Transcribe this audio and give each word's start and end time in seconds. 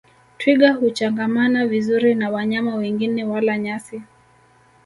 Twiga 0.37 0.73
huchangamana 0.73 1.67
vizuri 1.67 2.15
na 2.15 2.29
wanyama 2.29 2.75
wengine 2.75 3.23
wala 3.25 3.57
nyasi 3.57 4.01